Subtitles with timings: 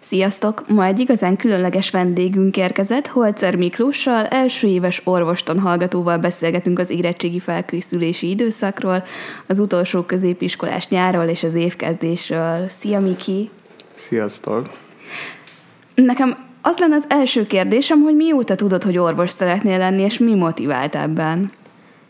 [0.00, 0.68] Sziasztok!
[0.68, 7.38] Ma egy igazán különleges vendégünk érkezett, Holcer Miklóssal, első éves orvoston hallgatóval beszélgetünk az érettségi
[7.38, 9.04] felkészülési időszakról,
[9.46, 12.68] az utolsó középiskolás nyáról és az évkezdésről.
[12.68, 13.50] Szia Miki!
[13.94, 14.70] Sziasztok!
[15.94, 20.34] Nekem az lenne az első kérdésem, hogy mióta tudod, hogy orvos szeretnél lenni, és mi
[20.34, 21.50] motivált ebben?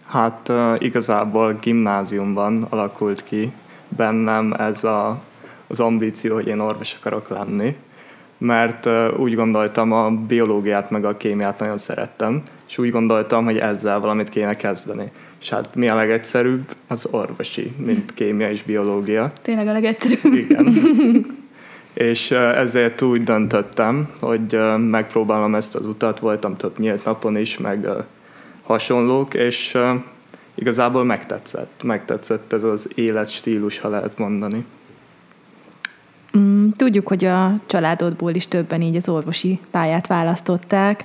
[0.06, 3.52] Hát igazából gimnáziumban alakult ki
[3.88, 5.20] bennem ez a,
[5.68, 7.76] az ambíció, hogy én orvos akarok lenni,
[8.38, 14.00] mert úgy gondoltam, a biológiát meg a kémiát nagyon szerettem, és úgy gondoltam, hogy ezzel
[14.00, 15.10] valamit kéne kezdeni.
[15.40, 16.74] És hát mi a legegyszerűbb?
[16.88, 19.30] Az orvosi, mint kémia és biológia.
[19.42, 20.34] Tényleg a legegyszerűbb?
[20.34, 20.74] Igen.
[21.94, 27.88] és ezért úgy döntöttem, hogy megpróbálom ezt az utat, voltam több nyílt napon is, meg
[28.62, 29.78] hasonlók, és
[30.54, 31.82] igazából megtetszett.
[31.82, 34.64] Megtetszett ez az életstílus, ha lehet mondani.
[36.38, 41.04] Mm, tudjuk, hogy a családodból is többen így az orvosi pályát választották,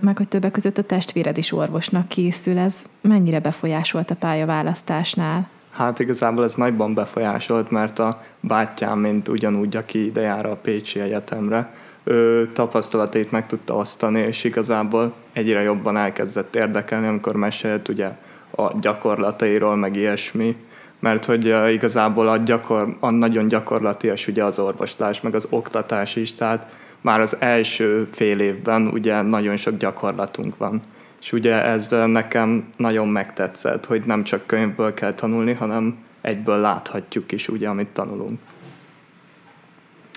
[0.00, 2.58] meg hogy többek között a testvéred is orvosnak készül.
[2.58, 5.48] Ez mennyire befolyásolt a pályaválasztásnál?
[5.70, 11.00] Hát igazából ez nagyban befolyásolt, mert a bátyám, mint ugyanúgy, aki ide jár a Pécsi
[11.00, 18.10] Egyetemre, ő tapasztalatét meg tudta osztani, és igazából egyre jobban elkezdett érdekelni, amikor mesélt ugye
[18.56, 20.56] a gyakorlatairól, meg ilyesmi,
[21.00, 26.32] mert hogy igazából a, gyakor, a nagyon gyakorlatias ugye az orvoslás, meg az oktatás is,
[26.34, 30.80] tehát már az első fél évben ugye nagyon sok gyakorlatunk van.
[31.20, 37.32] És ugye ez nekem nagyon megtetszett, hogy nem csak könyvből kell tanulni, hanem egyből láthatjuk
[37.32, 38.38] is ugye, amit tanulunk.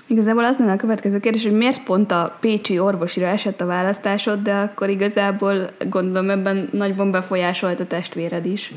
[0.06, 4.42] Igazából az lenne a következő kérdés, hogy miért pont a Pécsi orvosira esett a választásod,
[4.42, 8.72] de akkor igazából gondolom ebben nagyban befolyásolt a testvéred is.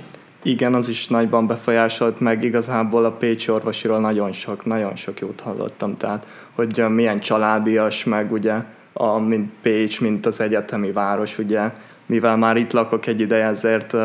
[0.48, 5.40] Igen, az is nagyban befolyásolt, meg igazából a Pécsi orvosiról nagyon sok, nagyon sok jót
[5.40, 8.54] hallottam, tehát hogy milyen családias, meg ugye
[8.94, 11.72] a, mint Pécs, mint az egyetemi város, ugye,
[12.06, 13.96] mivel már itt lakok egy ideje, ezért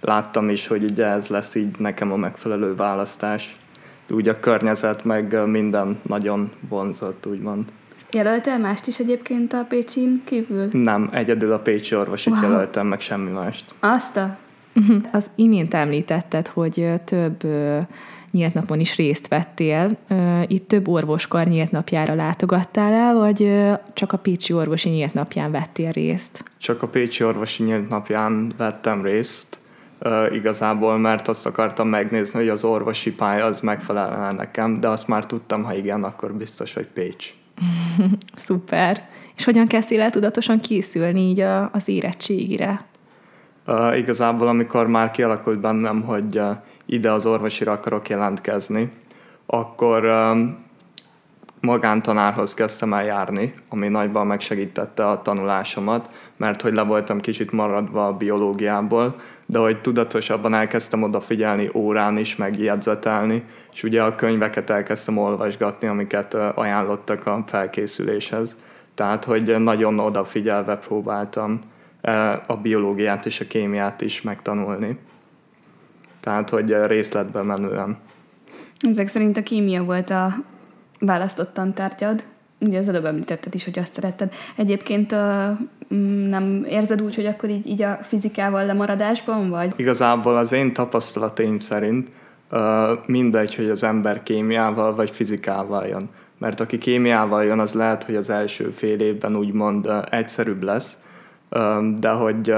[0.00, 3.56] láttam is, hogy ugye ez lesz így nekem a megfelelő választás
[4.10, 7.64] úgy a környezet, meg minden nagyon vonzott, úgymond.
[8.12, 10.68] Jelöltél mást is egyébként a Pécsin kívül?
[10.72, 12.42] Nem, egyedül a Pécsi orvosit wow.
[12.42, 13.74] jelöltem, meg semmi mást.
[13.80, 14.36] Azt a?
[15.12, 17.42] Az imént említetted, hogy több
[18.30, 19.98] nyílt napon is részt vettél.
[20.46, 23.52] Itt több orvoskar nyílt napjára látogattál el, vagy
[23.92, 26.44] csak a Pécsi orvosi nyílt napján vettél részt?
[26.58, 29.58] Csak a Pécsi orvosi nyílt napján vettem részt
[30.32, 35.26] igazából, mert azt akartam megnézni, hogy az orvosi pálya az megfelel nekem, de azt már
[35.26, 37.34] tudtam, ha igen, akkor biztos, hogy Pécs.
[38.36, 39.08] Szuper.
[39.36, 42.84] És hogyan kezdtél el tudatosan készülni így a, az érettségire?
[43.66, 46.56] Uh, igazából, amikor már kialakult bennem, hogy uh,
[46.86, 48.92] ide az orvosira akarok jelentkezni,
[49.46, 50.56] akkor um,
[51.60, 58.06] magántanárhoz kezdtem el járni, ami nagyban megsegítette a tanulásomat, mert hogy le voltam kicsit maradva
[58.06, 59.14] a biológiából,
[59.46, 65.88] de hogy tudatosabban elkezdtem odafigyelni órán is, meg jegyzetelni, és ugye a könyveket elkezdtem olvasgatni,
[65.88, 68.58] amiket ajánlottak a felkészüléshez.
[68.94, 71.58] Tehát, hogy nagyon odafigyelve próbáltam
[72.46, 74.98] a biológiát és a kémiát is megtanulni.
[76.20, 77.96] Tehát, hogy részletben menően.
[78.80, 80.34] Ezek szerint a kémia volt a
[81.00, 82.22] választott tantárgyad.
[82.58, 84.32] Ugye az előbb említetted is, hogy azt szeretted.
[84.56, 85.14] Egyébként
[85.94, 89.72] mm, nem érzed úgy, hogy akkor így, így a fizikával lemaradásban vagy?
[89.76, 92.10] Igazából az én tapasztalataim szerint
[93.06, 96.08] mindegy, hogy az ember kémiával vagy fizikával jön.
[96.38, 100.98] Mert aki kémiával jön, az lehet, hogy az első fél évben úgymond egyszerűbb lesz,
[101.96, 102.50] de hogy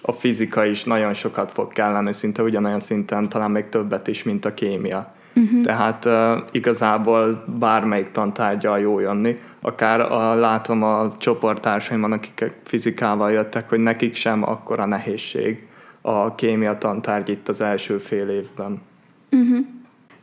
[0.00, 4.44] a fizika is nagyon sokat fog kelleni, szinte ugyanolyan szinten, talán még többet is, mint
[4.44, 5.14] a kémia.
[5.34, 5.60] Uh-huh.
[5.60, 6.12] Tehát uh,
[6.50, 9.38] igazából bármelyik tantárgyal jó jönni.
[9.60, 15.66] Akár a, látom a csoporttársaimban, akik fizikával jöttek, hogy nekik sem akkora nehézség
[16.00, 18.82] a kémia tantárgy itt az első fél évben.
[19.30, 19.58] Uh-huh.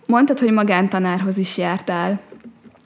[0.06, 2.20] Mondtad, hogy magántanárhoz is jártál.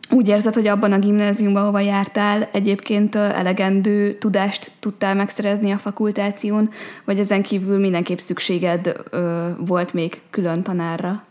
[0.10, 6.70] Úgy érzed, hogy abban a gimnáziumban, ahova jártál, egyébként elegendő tudást tudtál megszerezni a fakultáción,
[7.06, 11.24] vagy ezen kívül mindenképp szükséged ö, volt még külön tanárra?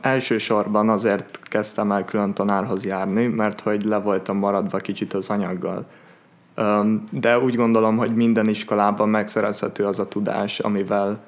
[0.00, 5.86] Elsősorban azért kezdtem el külön tanárhoz járni, mert hogy le voltam maradva kicsit az anyaggal.
[7.10, 11.20] De úgy gondolom, hogy minden iskolában megszerezhető az a tudás, amivel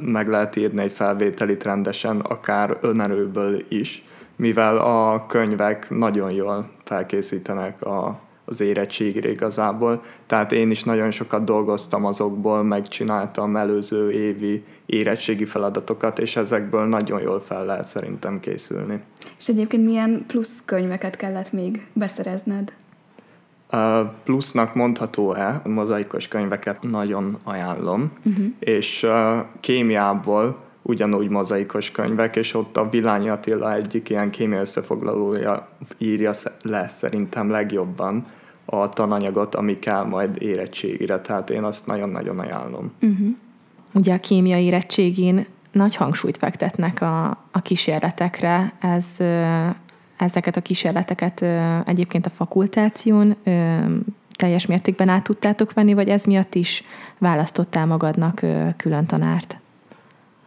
[0.00, 4.04] meg lehet írni egy felvételit rendesen, akár önerőből is,
[4.36, 10.02] mivel a könyvek nagyon jól felkészítenek a, az érettségére igazából.
[10.26, 17.20] Tehát én is nagyon sokat dolgoztam azokból, megcsináltam előző évi érettségi feladatokat, és ezekből nagyon
[17.20, 19.00] jól fel lehet szerintem készülni.
[19.38, 22.72] És egyébként milyen plusz könyveket kellett még beszerezned?
[23.72, 28.44] Uh, plusznak mondható-e, mozaikos könyveket nagyon ajánlom, uh-huh.
[28.58, 35.68] és uh, kémiából ugyanúgy mozaikos könyvek, és ott a Vilányi Attila egyik ilyen kémia összefoglalója
[35.98, 36.30] írja
[36.62, 38.24] le szerintem legjobban
[38.64, 42.92] a tananyagot, ami kell majd érettségire, tehát én azt nagyon-nagyon ajánlom.
[43.00, 43.28] Uh-huh.
[43.92, 49.16] Ugye a kémia érettségén nagy hangsúlyt fektetnek a, a kísérletekre, ez
[50.16, 51.44] ezeket a kísérleteket
[51.86, 53.36] egyébként a fakultáción
[54.36, 56.84] teljes mértékben át tudtátok venni, vagy ez miatt is
[57.18, 58.40] választottál magadnak
[58.76, 59.58] külön tanárt?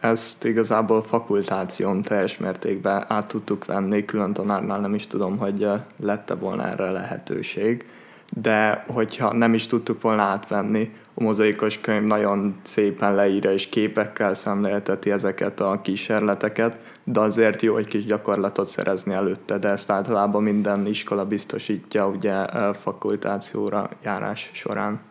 [0.00, 6.34] Ezt igazából fakultáción teljes mértékben át tudtuk venni, külön tanárnál nem is tudom, hogy lette
[6.34, 7.86] volna erre lehetőség,
[8.32, 14.34] de hogyha nem is tudtuk volna átvenni, a mozaikos könyv nagyon szépen leírja és képekkel
[14.34, 20.42] szemlélteti ezeket a kísérleteket, de azért jó egy kis gyakorlatot szerezni előtte, de ezt általában
[20.42, 25.07] minden iskola biztosítja ugye fakultációra járás során.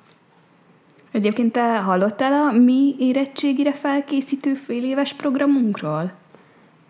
[1.17, 6.11] Egyébként te hallottál a mi érettségire felkészítő fél éves programunkról?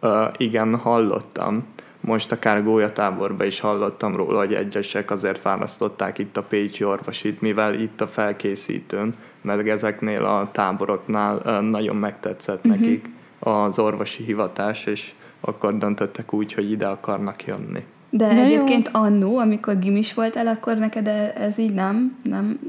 [0.02, 1.66] Uh, igen, hallottam.
[2.02, 7.74] Most akár gólyatáborban is hallottam róla, hogy egyesek azért választották itt a Pécsi orvosit, mivel
[7.74, 12.80] itt a felkészítőn, mert ezeknél a táboroknál nagyon megtetszett uh-huh.
[12.80, 13.10] nekik
[13.40, 17.84] az orvosi hivatás, és akkor döntöttek úgy, hogy ide akarnak jönni.
[18.10, 19.00] De, De egyébként jó.
[19.00, 22.60] annó, amikor gimis voltál, akkor neked e- ez így nem, nem,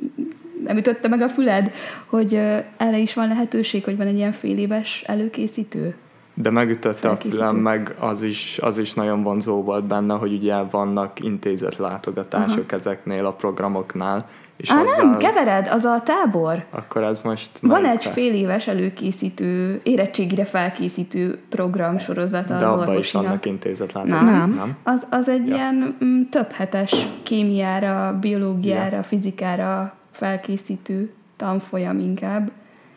[0.69, 1.73] nem ütötte meg a füled,
[2.07, 2.35] hogy
[2.77, 5.95] erre is van lehetőség, hogy van egy ilyen fél éves előkészítő?
[6.43, 10.55] de megütötte a fülem, meg az is, az is nagyon vonzó volt benne, hogy ugye
[10.55, 12.79] vannak intézetlátogatások Aha.
[12.79, 14.27] ezeknél a programoknál.
[14.57, 15.05] És Á, azzal...
[15.05, 16.65] nem, kevered, az a tábor.
[16.71, 17.51] Akkor ez most...
[17.63, 18.13] Van egy perc.
[18.13, 24.37] fél éves előkészítő, érettségire felkészítő program sorozata De az abban is vannak intézetlátogatások.
[24.37, 24.49] Nem.
[24.49, 24.77] nem.
[24.83, 25.55] Az, az egy ja.
[25.55, 29.03] ilyen mm, több hetes kémiára, biológiára, ja.
[29.03, 32.51] fizikára felkészítő tanfolyam inkább,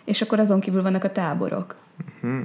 [0.06, 1.76] és akkor azon kívül vannak a táborok.
[2.22, 2.40] Uh-huh.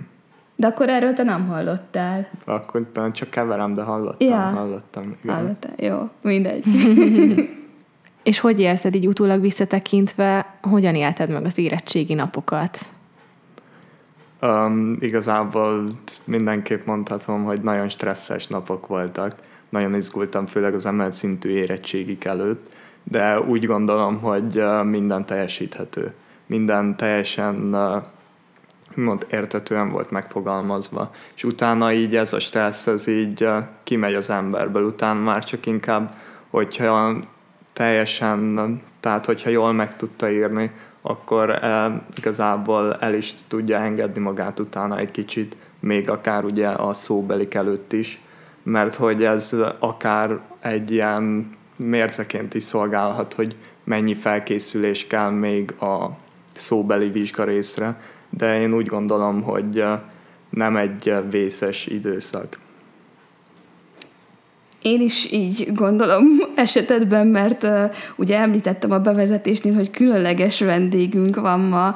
[0.57, 2.29] De akkor erről te nem hallottál.
[2.45, 4.29] Akkor csak keverem, de hallottam.
[4.29, 4.37] Ja.
[4.37, 5.17] Hallottam.
[5.23, 5.37] Igen.
[5.37, 5.75] Hallottál.
[5.77, 6.65] Jó, mindegy.
[8.23, 12.79] És hogy érzed így utólag visszatekintve, hogyan élted meg az érettségi napokat?
[14.43, 15.91] Um, igazából
[16.25, 19.35] mindenképp mondhatom, hogy nagyon stresszes napok voltak.
[19.69, 22.75] Nagyon izgultam, főleg az emelt szintű érettségik előtt,
[23.11, 26.15] de úgy gondolom, hogy minden teljesíthető.
[26.47, 27.77] Minden teljesen
[28.95, 31.11] mond, értetően volt megfogalmazva.
[31.35, 33.49] És utána így ez a stressz, ez így
[33.83, 34.85] kimegy az emberből.
[34.85, 36.15] Utána már csak inkább,
[36.51, 37.17] hogyha
[37.73, 40.71] teljesen, tehát hogyha jól meg tudta írni,
[41.01, 46.93] akkor e, igazából el is tudja engedni magát utána egy kicsit, még akár ugye a
[46.93, 48.21] szóbelik előtt is,
[48.63, 56.11] mert hogy ez akár egy ilyen mérceként is szolgálhat, hogy mennyi felkészülés kell még a
[56.53, 58.01] szóbeli vizsga részre,
[58.31, 59.85] de én úgy gondolom, hogy
[60.51, 62.59] nem egy vészes időszak.
[64.83, 66.25] Én is így gondolom
[66.55, 71.95] esetedben, mert uh, ugye említettem a bevezetésnél, hogy különleges vendégünk van ma.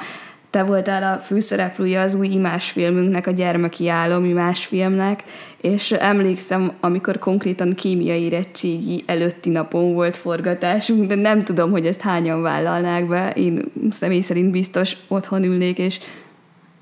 [0.51, 5.25] Te voltál a főszereplője az új imásfilmünknek, a gyermeki álom imásfilmnek,
[5.61, 12.01] és emlékszem, amikor konkrétan kémiai érettségi előtti napon volt forgatásunk, de nem tudom, hogy ezt
[12.01, 13.33] hányan vállalnák be.
[13.37, 16.01] Én személy szerint biztos otthon ülnék, és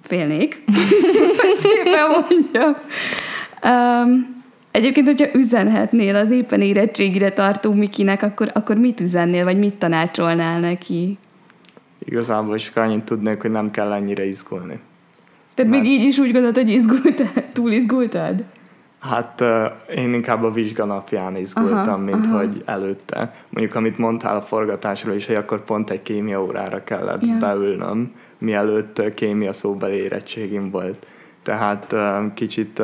[0.02, 0.62] félnék.
[1.62, 2.82] Szépen mondja.
[3.64, 4.36] Um,
[4.70, 10.60] Egyébként, hogyha üzenhetnél az éppen érettségire tartó Mikinek, akkor, akkor mit üzennél, vagy mit tanácsolnál
[10.60, 11.18] neki?
[12.10, 14.78] Igazából is annyit tudnék, hogy nem kell ennyire izgulni.
[15.54, 15.82] Tehát Mert...
[15.82, 17.44] még így is úgy gondolod, hogy izgultad?
[17.52, 18.44] Túl izgultad?
[19.00, 19.44] Hát
[19.94, 22.38] én inkább a vizsganapján izgultam, aha, mint aha.
[22.38, 23.34] hogy előtte.
[23.48, 27.36] Mondjuk, amit mondtál a forgatásról is, hogy akkor pont egy kémia órára kellett ja.
[27.36, 31.06] beülnöm, mielőtt kémia szóbeli érettségim volt.
[31.42, 31.94] Tehát
[32.34, 32.82] kicsit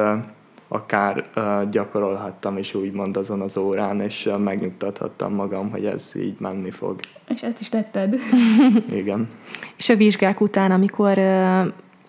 [0.68, 1.24] akár
[1.70, 7.00] gyakorolhattam is úgymond azon az órán, és megnyugtathattam magam, hogy ez így menni fog.
[7.28, 8.16] És ezt is tetted.
[8.90, 9.28] Igen.
[9.76, 11.18] És a vizsgák után, amikor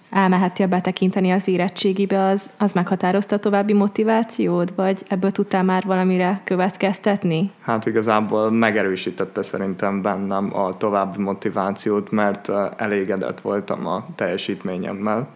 [0.09, 6.41] elmehettél betekinteni az érettségibe, az, az meghatározta a további motivációd, vagy ebből tudtál már valamire
[6.43, 7.51] következtetni?
[7.61, 15.27] Hát igazából megerősítette szerintem bennem a további motivációt, mert elégedett voltam a teljesítményemmel.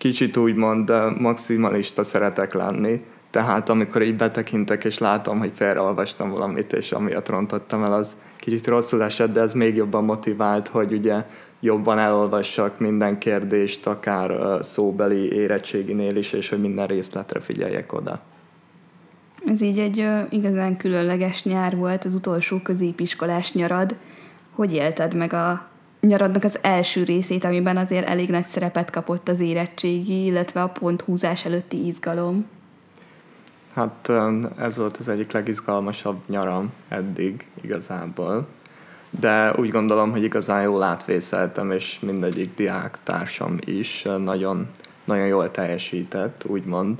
[0.00, 6.92] Kicsit úgymond maximalista szeretek lenni, tehát amikor így betekintek és látom, hogy felolvastam valamit, és
[6.92, 11.26] amiatt rontottam el, az kicsit rosszul esett, de ez még jobban motivált, hogy ugye
[11.60, 18.20] jobban elolvassak minden kérdést, akár szóbeli érettséginél is, és hogy minden részletre figyeljek oda.
[19.46, 23.96] Ez így egy igazán különleges nyár volt, az utolsó középiskolás nyarad.
[24.54, 25.69] Hogy élted meg a
[26.00, 31.44] nyaradnak az első részét, amiben azért elég nagy szerepet kapott az érettségi, illetve a ponthúzás
[31.44, 32.46] előtti izgalom?
[33.74, 34.12] Hát
[34.58, 38.46] ez volt az egyik legizgalmasabb nyaram eddig igazából.
[39.10, 44.66] De úgy gondolom, hogy igazán jól átvészeltem, és mindegyik diák társam is nagyon,
[45.04, 46.98] nagyon jól teljesített, úgymond.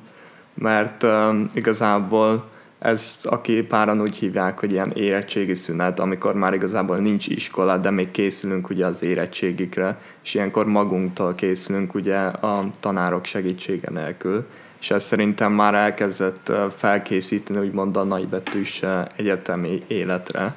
[0.54, 2.49] Mert um, igazából
[2.80, 7.90] ez, aki páran úgy hívják, hogy ilyen érettségi szünet, amikor már igazából nincs iskola, de
[7.90, 14.46] még készülünk ugye az érettségikre, és ilyenkor magunktól készülünk ugye a tanárok segítsége nélkül,
[14.80, 18.82] és ez szerintem már elkezdett felkészíteni úgymond a nagybetűs
[19.16, 20.54] egyetemi életre.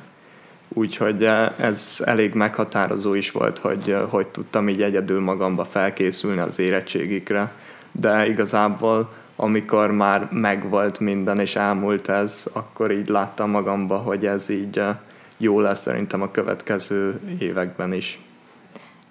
[0.69, 1.23] Úgyhogy
[1.57, 7.51] ez elég meghatározó is volt, hogy hogy tudtam így egyedül magamba felkészülni az érettségikre,
[7.91, 14.49] de igazából amikor már megvolt minden és elmúlt ez, akkor így láttam magamba, hogy ez
[14.49, 14.97] így eh,
[15.37, 18.19] jó lesz szerintem a következő években is.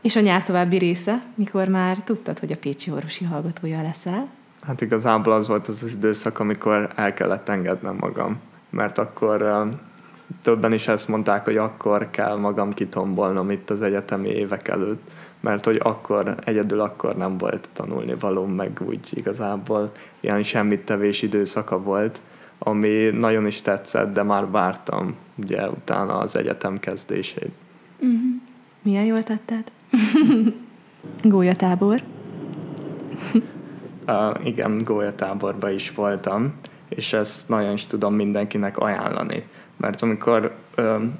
[0.02, 4.29] És a nyár további része, mikor már tudtad, hogy a Pécsi orvosi hallgatója leszel?
[4.61, 9.69] Hát igazából az volt az, az időszak, amikor el kellett engednem magam, mert akkor eh,
[10.42, 15.10] többen is ezt mondták, hogy akkor kell magam kitombolnom itt az egyetemi évek előtt,
[15.40, 21.22] mert hogy akkor, egyedül akkor nem volt tanulni való, meg úgy igazából ilyen semmit tevés
[21.22, 22.22] időszaka volt,
[22.58, 27.50] ami nagyon is tetszett, de már vártam ugye utána az egyetem kezdését.
[27.98, 28.20] Uh-huh.
[28.82, 29.64] Milyen jól tetted?
[31.22, 32.02] Gólyatábor?
[34.06, 36.54] uh, igen, gólyatáborban is voltam,
[36.88, 39.44] és ezt nagyon is tudom mindenkinek ajánlani.
[39.76, 41.19] Mert amikor um,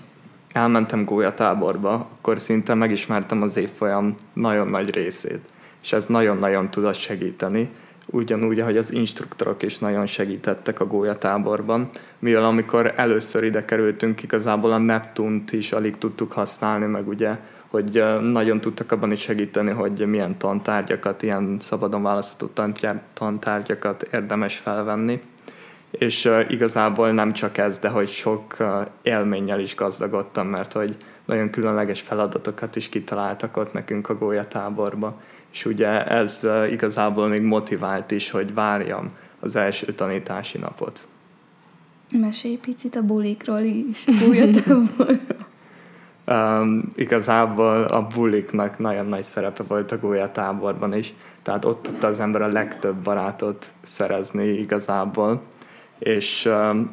[0.53, 5.49] elmentem gólyatáborba, akkor szinte megismertem az évfolyam nagyon nagy részét,
[5.83, 7.71] és ez nagyon-nagyon tudott segíteni,
[8.07, 14.73] ugyanúgy, ahogy az instruktorok is nagyon segítettek a gólyatáborban, mivel amikor először ide kerültünk, igazából
[14.73, 20.07] a Neptunt is alig tudtuk használni, meg ugye, hogy nagyon tudtak abban is segíteni, hogy
[20.07, 22.73] milyen tantárgyakat, ilyen szabadon választható
[23.15, 25.21] tantárgyakat érdemes felvenni
[25.93, 28.57] és igazából nem csak ez, de hogy sok
[29.03, 35.21] élménnyel is gazdagodtam, mert hogy nagyon különleges feladatokat is kitaláltak ott nekünk a gólyatáborba,
[35.53, 41.07] és ugye ez igazából még motivált is, hogy várjam az első tanítási napot.
[42.21, 45.21] Mesélj picit a bulikról is, gólyatáborról.
[46.27, 52.21] um, igazából a buliknak nagyon nagy szerepe volt a gólyatáborban is, tehát ott tudta az
[52.21, 55.43] ember a legtöbb barátot szerezni igazából
[56.03, 56.91] és um,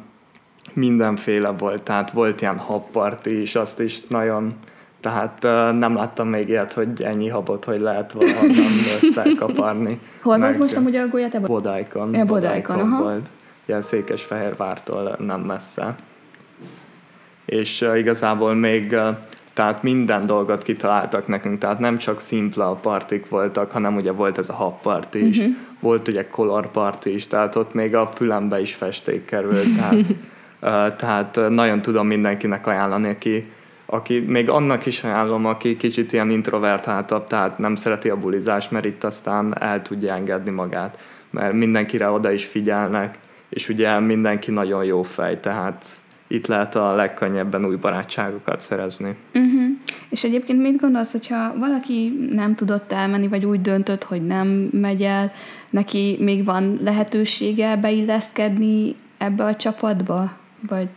[0.72, 4.54] mindenféle volt, tehát volt ilyen habparti is, azt is nagyon,
[5.00, 10.00] tehát uh, nem láttam még ilyet, hogy ennyi habot, hogy lehet valahonnan összekaparni.
[10.22, 11.48] Hol volt most amúgy a golyátában?
[11.48, 12.14] Bodájkon.
[12.14, 13.28] Ja, Bodájkon, Bodájkon volt.
[13.64, 15.96] Ilyen Székesfehérvártól nem messze.
[17.44, 19.16] És uh, igazából még uh,
[19.60, 24.48] tehát minden dolgot kitaláltak nekünk, tehát nem csak szimpla partik voltak, hanem ugye volt ez
[24.48, 25.54] a habparti is, uh-huh.
[25.80, 30.96] volt ugye color party is, tehát ott még a fülembe is festék került, tehát, uh,
[30.96, 33.52] tehát nagyon tudom mindenkinek ajánlani, aki,
[33.86, 38.84] aki még annak is ajánlom, aki kicsit ilyen introvertáltabb, tehát nem szereti a bulizást, mert
[38.84, 40.98] itt aztán el tudja engedni magát,
[41.30, 45.84] mert mindenkire oda is figyelnek, és ugye mindenki nagyon jó fej, tehát
[46.32, 49.16] itt lehet a legkönnyebben új barátságokat szerezni.
[49.34, 49.62] Uh-huh.
[50.10, 55.02] És egyébként mit gondolsz, hogyha valaki nem tudott elmenni, vagy úgy döntött, hogy nem megy
[55.02, 55.32] el,
[55.70, 60.32] neki még van lehetősége beilleszkedni ebbe a csapatba?
[60.68, 60.88] Vagy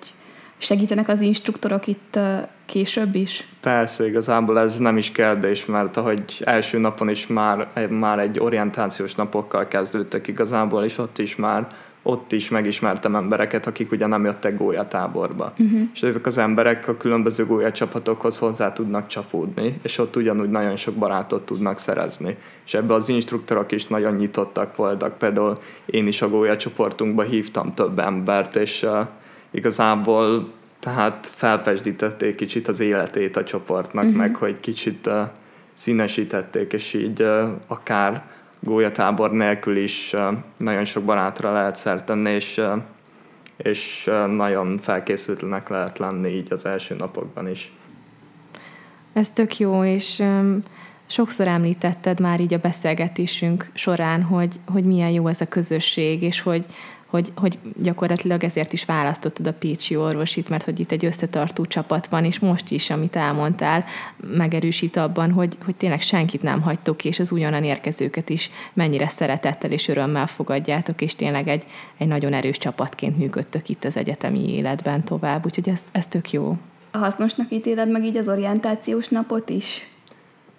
[0.57, 2.19] segítenek az instruktorok itt
[2.65, 3.47] később is?
[3.61, 9.15] Persze, igazából ez nem is kérdés, mert ahogy első napon is már, már egy orientációs
[9.15, 11.67] napokkal kezdődtek igazából, és ott is már
[12.03, 15.53] ott is megismertem embereket, akik ugye nem jöttek gólyatáborba.
[15.57, 15.81] Uh-huh.
[15.93, 20.93] És ezek az emberek a különböző gólyacsapatokhoz hozzá tudnak csapódni, és ott ugyanúgy nagyon sok
[20.93, 22.37] barátot tudnak szerezni.
[22.65, 25.17] És ebbe az instruktorok is nagyon nyitottak voltak.
[25.17, 29.07] Például én is a gólyacsoportunkba hívtam több embert, és uh,
[29.51, 34.19] igazából tehát felpesdítették kicsit az életét a csoportnak, uh-huh.
[34.19, 35.13] meg hogy kicsit uh,
[35.73, 38.23] színesítették, és így uh, akár
[38.63, 40.15] gólyatábor nélkül is
[40.57, 42.61] nagyon sok barátra lehet szert tenni, és,
[43.57, 47.71] és nagyon felkészültnek lehet lenni így az első napokban is.
[49.13, 50.23] Ez tök jó, és
[51.05, 56.41] sokszor említetted már így a beszélgetésünk során, hogy, hogy milyen jó ez a közösség, és
[56.41, 56.65] hogy,
[57.13, 62.07] hogy, hogy gyakorlatilag ezért is választottad a Pécsi orvosit, mert hogy itt egy összetartó csapat
[62.07, 63.85] van, és most is, amit elmondtál,
[64.17, 69.71] megerősít abban, hogy, hogy tényleg senkit nem hagytok, és az ugyanan érkezőket is mennyire szeretettel
[69.71, 71.63] és örömmel fogadjátok, és tényleg egy,
[71.97, 76.57] egy nagyon erős csapatként működtök itt az egyetemi életben tovább, úgyhogy ez, ez tök jó.
[76.91, 79.87] Hasznosnak ítéled meg így az orientációs napot is?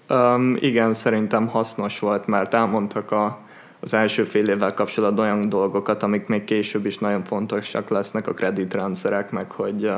[0.08, 3.38] Um, igen, szerintem hasznos volt, mert elmondtak a,
[3.80, 8.32] az első fél évvel kapcsolatban olyan dolgokat, amik még később is nagyon fontosak lesznek, a
[8.32, 9.90] kreditrendszerek, meg hogy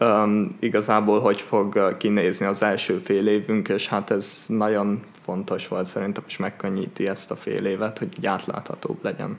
[0.00, 5.86] um, igazából hogy fog kinézni az első fél évünk, és hát ez nagyon fontos volt
[5.86, 9.38] szerintem, és megkönnyíti ezt a fél évet, hogy így átláthatóbb legyen.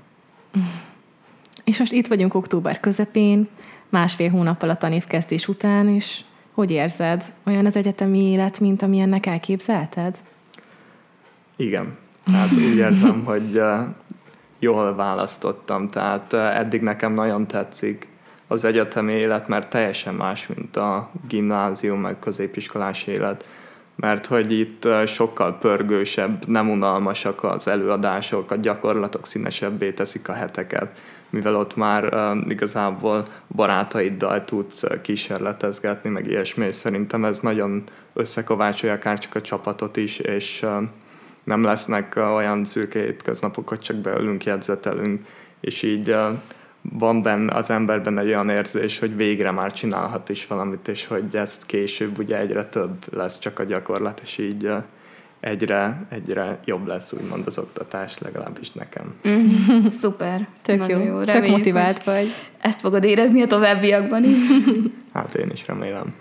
[1.63, 3.47] És most itt vagyunk október közepén,
[3.89, 6.21] másfél hónappal a tanévkezdés után, és
[6.57, 7.23] hogy érzed?
[7.45, 10.17] Olyan az egyetemi élet, mint amilyennek elképzelted?
[11.55, 11.97] Igen.
[12.33, 13.61] Hát úgy érzem, hogy
[14.59, 15.87] jól választottam.
[15.87, 18.07] Tehát eddig nekem nagyon tetszik
[18.47, 23.45] az egyetemi élet, mert teljesen más, mint a gimnázium, meg középiskolás élet.
[23.95, 30.99] Mert hogy itt sokkal pörgősebb, nem unalmasak az előadások, a gyakorlatok színesebbé teszik a heteket
[31.29, 38.95] mivel ott már uh, igazából barátaiddal tudsz kísérletezgetni, meg ilyesmi, és szerintem ez nagyon összekovácsolja
[38.95, 40.83] akár csak a csapatot is, és uh,
[41.43, 45.25] nem lesznek uh, olyan szürke hétköznapok, hogy csak beülünk, jegyzetelünk,
[45.59, 46.27] és így uh,
[46.81, 51.35] van benne az emberben egy olyan érzés, hogy végre már csinálhat is valamit, és hogy
[51.35, 54.83] ezt később ugye egyre több lesz csak a gyakorlat, és így uh,
[55.39, 59.13] egyre, egyre jobb lesz úgymond az oktatás, legalábbis nekem.
[59.27, 60.47] Mm, szuper.
[60.61, 61.05] Tök Nagyon jó.
[61.05, 61.19] jó.
[61.19, 62.27] Reméljük, Tök motivált vagy.
[62.61, 64.37] Ezt fogod érezni a továbbiakban is.
[65.13, 66.15] hát én is remélem.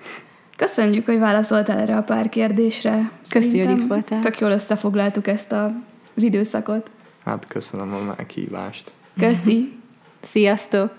[0.56, 3.10] Köszönjük, hogy válaszoltál erre a pár kérdésre.
[3.30, 4.20] Köszi, hogy itt voltál.
[4.20, 5.72] Tök jól összefoglaltuk ezt a,
[6.16, 6.90] az időszakot.
[7.24, 8.92] Hát köszönöm a meghívást.
[9.18, 9.72] Köszi.
[10.22, 10.94] Sziasztok!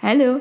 [0.00, 0.38] Hello!